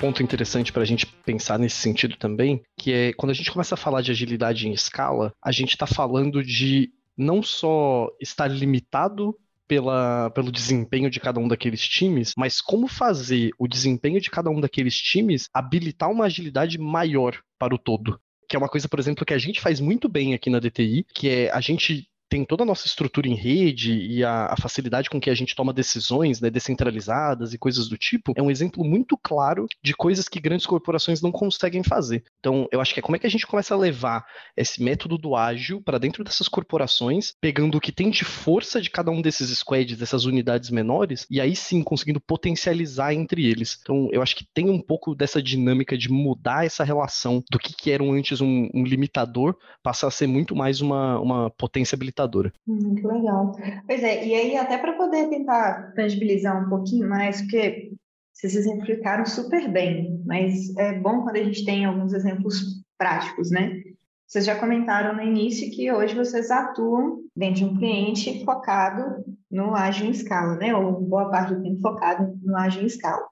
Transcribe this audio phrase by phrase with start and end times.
[0.00, 3.74] ponto interessante para a gente pensar nesse sentido também, que é quando a gente começa
[3.74, 9.36] a falar de agilidade em escala, a gente está falando de não só estar limitado
[9.68, 14.48] pela, pelo desempenho de cada um daqueles times, mas como fazer o desempenho de cada
[14.48, 18.18] um daqueles times habilitar uma agilidade maior para o todo.
[18.48, 21.04] Que é uma coisa, por exemplo, que a gente faz muito bem aqui na DTI,
[21.14, 25.10] que é a gente tem toda a nossa estrutura em rede e a, a, facilidade
[25.10, 28.84] com que a gente toma decisões né, descentralizadas e coisas do tipo, é um exemplo
[28.84, 32.22] muito claro de coisas que grandes corporações não conseguem fazer.
[32.38, 34.24] Então, eu acho que é como é que a gente começa a levar
[34.56, 38.90] esse método do ágil para dentro dessas corporações, pegando o que tem de força de
[38.90, 43.76] cada um desses squads, dessas unidades menores, e aí sim conseguindo potencializar entre eles.
[43.82, 47.74] Então, eu acho que tem um pouco dessa dinâmica de mudar essa relação do que,
[47.74, 52.52] que era antes um, um limitador, passar a ser muito mais uma, uma potência computadora.
[52.66, 53.52] Muito legal.
[53.86, 57.92] Pois é, e aí até para poder tentar tangibilizar um pouquinho mais, porque
[58.32, 63.82] vocês exemplificaram super bem, mas é bom quando a gente tem alguns exemplos práticos, né?
[64.26, 69.74] Vocês já comentaram no início que hoje vocês atuam dentro de um cliente focado no
[69.74, 70.74] ágil em escala, né?
[70.74, 73.26] Ou boa parte do tempo focado no ágil em escala.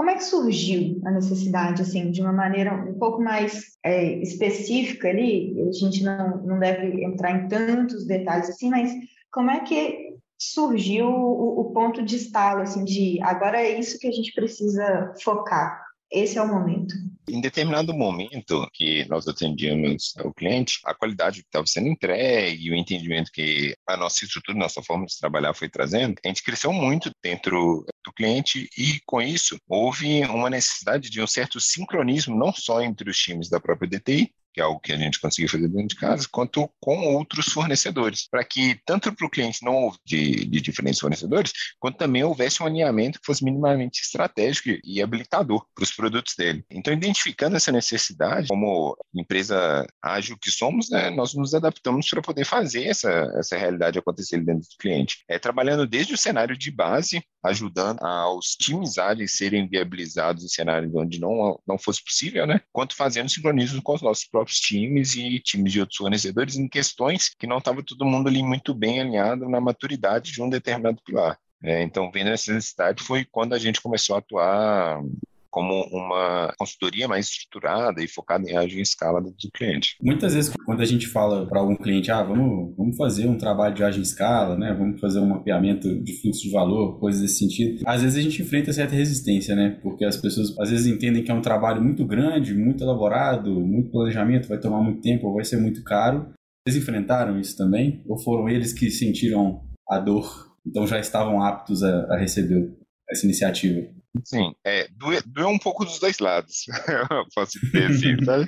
[0.00, 5.08] Como é que surgiu a necessidade, assim, de uma maneira um pouco mais é, específica
[5.08, 5.54] ali?
[5.68, 8.90] A gente não, não deve entrar em tantos detalhes assim, mas
[9.30, 14.08] como é que surgiu o, o ponto de estalo, assim, de agora é isso que
[14.08, 15.89] a gente precisa focar?
[16.10, 16.94] Esse é o momento.
[17.28, 22.74] Em determinado momento que nós atendíamos o cliente, a qualidade que estava sendo entregue o
[22.74, 27.12] entendimento que a nossa estrutura, nossa forma de trabalhar foi trazendo, a gente cresceu muito
[27.22, 32.82] dentro do cliente e, com isso, houve uma necessidade de um certo sincronismo, não só
[32.82, 35.88] entre os times da própria DTI, que é algo que a gente conseguiu fazer dentro
[35.88, 40.44] de casa, quanto com outros fornecedores, para que tanto para o cliente não houve de,
[40.44, 45.84] de, diferentes fornecedores, quanto também houvesse um alinhamento que fosse minimamente estratégico e habilitador para
[45.84, 46.64] os produtos dele.
[46.70, 52.44] Então, identificando essa necessidade, como empresa ágil que somos, né, nós nos adaptamos para poder
[52.44, 55.24] fazer essa, essa realidade acontecer dentro do cliente.
[55.28, 60.94] É trabalhando desde o cenário de base, ajudando aos times ágeis serem viabilizados em cenários
[60.94, 65.40] onde não, não fosse possível, né, quanto fazendo sincronismo com os nossos próprios times e
[65.40, 69.48] times de outros fornecedores em questões que não estava todo mundo ali muito bem alinhado
[69.48, 71.38] na maturidade de um determinado pilar.
[71.62, 75.02] É, então, vendo essa necessidade, foi quando a gente começou a atuar
[75.50, 79.96] como uma consultoria mais estruturada e focada em ágil em escala do cliente.
[80.00, 83.74] Muitas vezes, quando a gente fala para algum cliente, ah, vamos, vamos fazer um trabalho
[83.74, 84.72] de ágil em escala, né?
[84.72, 88.42] vamos fazer um mapeamento de fluxo de valor, coisas desse sentido, às vezes a gente
[88.42, 89.78] enfrenta certa resistência, né?
[89.82, 93.90] Porque as pessoas às vezes entendem que é um trabalho muito grande, muito elaborado, muito
[93.90, 96.32] planejamento, vai tomar muito tempo vai ser muito caro.
[96.66, 98.02] Vocês enfrentaram isso também?
[98.06, 102.72] Ou foram eles que sentiram a dor, então já estavam aptos a, a receber
[103.10, 103.88] essa iniciativa?
[104.24, 106.64] Sim, é, doeu, doeu um pouco dos dois lados,
[107.34, 108.46] posso dizer assim, sabe?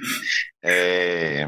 [0.62, 1.46] É,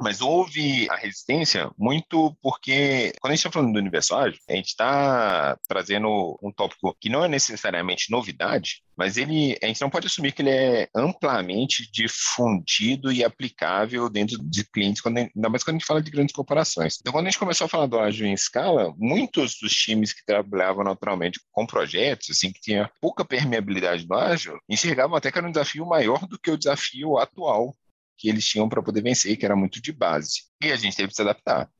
[0.00, 4.54] mas houve a resistência muito porque, quando a gente está falando do universo ágil, a
[4.54, 9.90] gente está trazendo um tópico que não é necessariamente novidade, mas ele, a gente não
[9.90, 15.62] pode assumir que ele é amplamente difundido e aplicável dentro de clientes, quando, ainda mais
[15.62, 16.98] quando a gente fala de grandes corporações.
[17.00, 20.24] Então, quando a gente começou a falar do ágil em escala, muitos dos times que
[20.24, 25.46] trabalhavam naturalmente com projetos, assim, que tinha pouca permeabilidade do ágil, enxergavam até que era
[25.46, 27.74] um desafio maior do que o desafio atual
[28.18, 30.42] que eles tinham para poder vencer, que era muito de base.
[30.62, 31.70] E a gente teve que se adaptar.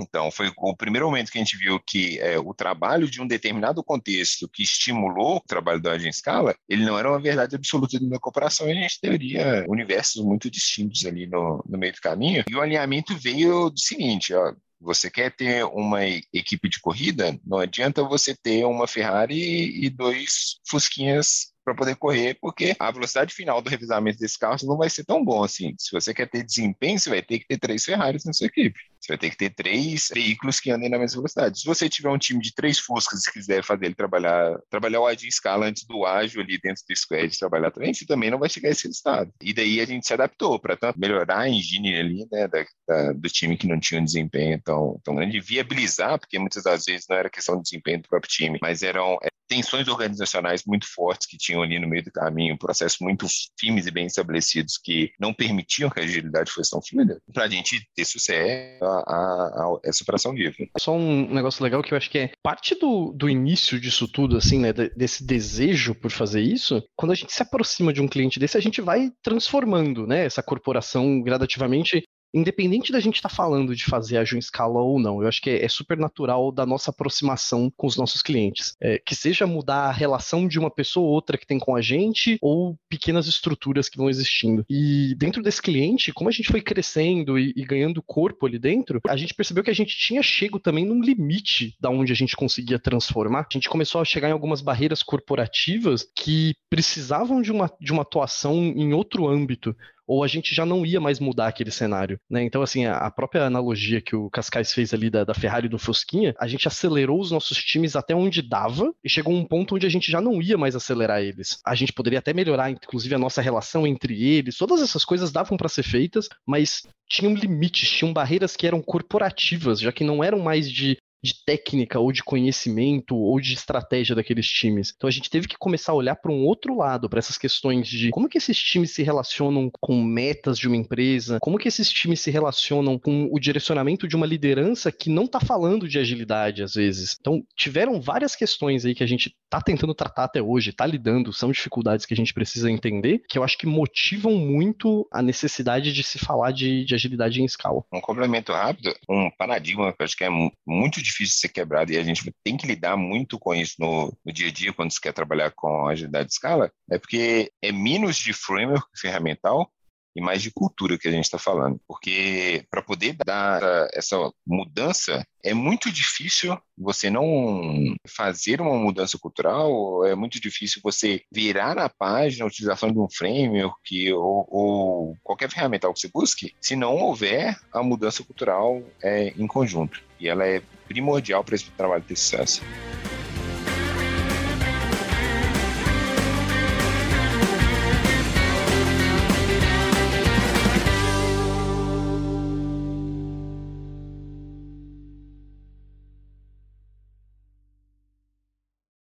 [0.00, 3.26] Então, foi o primeiro momento que a gente viu que é, o trabalho de um
[3.26, 7.98] determinado contexto que estimulou o trabalho da em escala, ele não era uma verdade absoluta
[7.98, 12.44] da cooperação, e a gente teria universos muito distintos ali no, no meio do caminho.
[12.48, 17.58] E o alinhamento veio do seguinte, ó, você quer ter uma equipe de corrida, não
[17.58, 23.60] adianta você ter uma Ferrari e dois Fusquinhas para poder correr, porque a velocidade final
[23.60, 25.74] do revisamento desse carro não vai ser tão bom assim.
[25.78, 28.78] Se você quer ter desempenho, você vai ter que ter três Ferraris na sua equipe.
[29.08, 31.60] Você vai ter que ter três veículos que andem na mesma velocidade.
[31.60, 35.06] Se você tiver um time de três Fuscas e quiser fazer ele trabalhar, trabalhar o
[35.06, 38.38] ágil em escala antes do ágil ali dentro do squad trabalhar também, você também não
[38.38, 39.32] vai chegar a esse resultado.
[39.42, 43.28] E daí a gente se adaptou para melhorar a engine ali, né, da, da, do
[43.30, 47.16] time que não tinha um desempenho tão, tão grande, viabilizar, porque muitas das vezes não
[47.16, 51.38] era questão de desempenho do próprio time, mas eram é, tensões organizacionais muito fortes que
[51.38, 53.26] tinham ali no meio do caminho, processos muito
[53.58, 57.48] firmes e bem estabelecidos que não permitiam que a agilidade fosse tão fluida, para a
[57.48, 60.70] gente ter sucesso a, a, essa operação livre.
[60.78, 64.36] Só um negócio legal que eu acho que é parte do, do início disso tudo,
[64.36, 68.38] assim, né, desse desejo por fazer isso, quando a gente se aproxima de um cliente
[68.38, 72.02] desse, a gente vai transformando, né, essa corporação gradativamente
[72.32, 75.40] independente da gente estar tá falando de fazer ágil em escala ou não, eu acho
[75.40, 78.74] que é, é super natural da nossa aproximação com os nossos clientes.
[78.80, 81.80] É, que seja mudar a relação de uma pessoa ou outra que tem com a
[81.80, 84.64] gente, ou pequenas estruturas que vão existindo.
[84.68, 89.00] E dentro desse cliente, como a gente foi crescendo e, e ganhando corpo ali dentro,
[89.06, 92.36] a gente percebeu que a gente tinha chego também num limite da onde a gente
[92.36, 93.40] conseguia transformar.
[93.40, 98.02] A gente começou a chegar em algumas barreiras corporativas que precisavam de uma, de uma
[98.02, 99.74] atuação em outro âmbito
[100.08, 102.42] ou a gente já não ia mais mudar aquele cenário, né?
[102.42, 105.78] Então, assim, a própria analogia que o Cascais fez ali da, da Ferrari e do
[105.78, 109.86] Fusquinha, a gente acelerou os nossos times até onde dava e chegou um ponto onde
[109.86, 111.60] a gente já não ia mais acelerar eles.
[111.64, 115.58] A gente poderia até melhorar, inclusive, a nossa relação entre eles, todas essas coisas davam
[115.58, 120.38] para ser feitas, mas tinham limites, tinham barreiras que eram corporativas, já que não eram
[120.38, 124.92] mais de de técnica ou de conhecimento ou de estratégia daqueles times.
[124.96, 127.88] Então a gente teve que começar a olhar para um outro lado, para essas questões
[127.88, 131.90] de como que esses times se relacionam com metas de uma empresa, como que esses
[131.90, 136.62] times se relacionam com o direcionamento de uma liderança que não está falando de agilidade
[136.62, 137.16] às vezes.
[137.20, 141.32] Então tiveram várias questões aí que a gente está tentando tratar até hoje, está lidando,
[141.32, 145.92] são dificuldades que a gente precisa entender, que eu acho que motivam muito a necessidade
[145.92, 147.82] de se falar de, de agilidade em escala.
[147.92, 150.30] Um complemento rápido, um paradigma que eu acho que é
[150.66, 154.12] muito difícil de ser quebrado e a gente tem que lidar muito com isso no,
[154.24, 157.72] no dia a dia quando se quer trabalhar com agilidade de escala, é porque é
[157.72, 159.70] menos de framework ferramental
[160.18, 161.80] e mais de cultura que a gente está falando.
[161.86, 163.62] Porque para poder dar
[163.94, 171.22] essa mudança, é muito difícil você não fazer uma mudança cultural, é muito difícil você
[171.30, 176.54] virar a página a utilização de um framework ou, ou qualquer ferramental que você busque,
[176.60, 180.07] se não houver a mudança cultural é, em conjunto.
[180.20, 182.62] E ela é primordial para esse trabalho ter sucesso.